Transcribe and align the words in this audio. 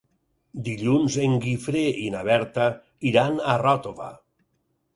Dilluns 0.69 1.17
en 1.25 1.35
Guifré 1.43 1.83
i 2.05 2.09
na 2.15 2.25
Berta 2.29 2.67
iran 3.13 3.41
a 3.55 3.61
Ròtova. 3.67 4.13